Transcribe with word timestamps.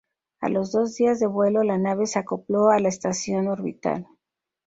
A 0.39 0.49
los 0.49 0.71
dos 0.71 0.95
días 0.95 1.19
de 1.19 1.27
vuelo, 1.27 1.61
la 1.61 1.77
nave 1.77 2.07
se 2.07 2.17
acopló 2.17 2.69
a 2.69 2.79
la 2.79 2.89
estación 2.89 3.47
orbital. 3.49 4.07